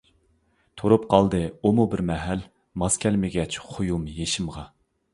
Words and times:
تۇرۇپ 0.81 1.05
قالدى 1.15 1.41
ئۇمۇ 1.67 1.87
بىر 1.93 2.03
مەھەل، 2.09 2.43
ماس 2.85 3.01
كەلمىگەچ 3.07 3.63
خۇيۇم 3.71 4.13
يېشىمغا. 4.19 4.69